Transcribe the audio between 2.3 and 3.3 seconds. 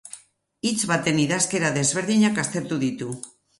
aztertu ditu.